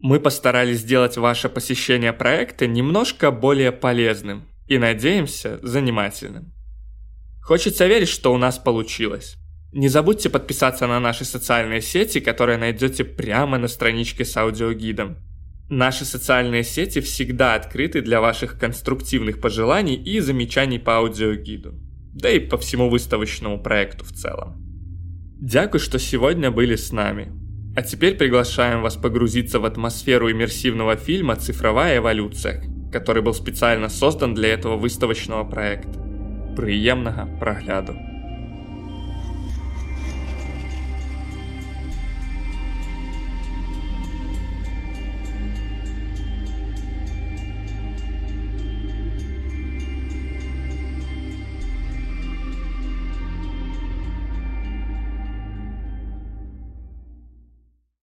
Мы 0.00 0.20
постарались 0.20 0.80
сделать 0.80 1.16
ваше 1.16 1.48
посещение 1.48 2.12
проекта 2.12 2.66
немножко 2.66 3.30
более 3.32 3.72
полезным 3.72 4.44
и, 4.68 4.78
надеемся, 4.78 5.58
занимательным. 5.62 6.52
Хочется 7.42 7.86
верить, 7.86 8.08
что 8.08 8.32
у 8.32 8.36
нас 8.36 8.58
получилось. 8.58 9.36
Не 9.72 9.88
забудьте 9.88 10.30
подписаться 10.30 10.86
на 10.86 11.00
наши 11.00 11.24
социальные 11.24 11.82
сети, 11.82 12.20
которые 12.20 12.58
найдете 12.58 13.04
прямо 13.04 13.58
на 13.58 13.68
страничке 13.68 14.24
с 14.24 14.36
аудиогидом. 14.36 15.16
Наши 15.68 16.04
социальные 16.04 16.64
сети 16.64 17.00
всегда 17.00 17.54
открыты 17.54 18.00
для 18.00 18.20
ваших 18.20 18.58
конструктивных 18.58 19.40
пожеланий 19.40 19.96
и 19.96 20.20
замечаний 20.20 20.78
по 20.78 20.98
аудиогиду, 20.98 21.74
да 22.14 22.30
и 22.30 22.38
по 22.38 22.56
всему 22.56 22.88
выставочному 22.88 23.62
проекту 23.62 24.04
в 24.04 24.12
целом. 24.12 24.56
Дякую, 25.40 25.80
что 25.80 25.98
сегодня 25.98 26.50
были 26.50 26.76
с 26.76 26.92
нами. 26.92 27.37
А 27.78 27.82
теперь 27.82 28.16
приглашаем 28.16 28.82
вас 28.82 28.96
погрузиться 28.96 29.60
в 29.60 29.64
атмосферу 29.64 30.32
иммерсивного 30.32 30.96
фильма 30.96 31.36
«Цифровая 31.36 31.98
эволюция», 31.98 32.64
который 32.90 33.22
был 33.22 33.32
специально 33.32 33.88
создан 33.88 34.34
для 34.34 34.48
этого 34.48 34.76
выставочного 34.76 35.44
проекта. 35.44 35.96
Приємного 36.56 37.28
прогляду! 37.38 37.94